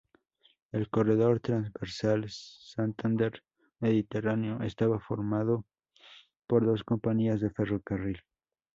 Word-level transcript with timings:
El 0.71 0.89
corredor 0.89 1.41
transversal 1.41 2.25
Santander-Mediterráneo 2.27 4.59
estaba 4.63 4.99
formado 4.99 5.63
por 6.47 6.65
dos 6.65 6.83
compañías 6.83 7.39
de 7.39 7.51
ferrocarril. 7.51 8.19